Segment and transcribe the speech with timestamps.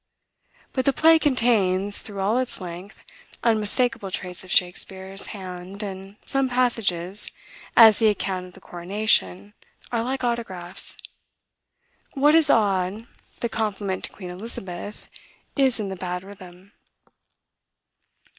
[0.73, 3.03] But the play contains, through all its length,
[3.43, 7.29] unmistakable traits of Shakspeare's hand, and some passages,
[7.77, 9.53] as the account of the coronation,
[9.91, 10.97] are like autographs.
[12.15, 13.05] What is odd,
[13.41, 15.07] the compliment to Queen Elizabeth
[15.55, 16.71] is in the bad rhythm.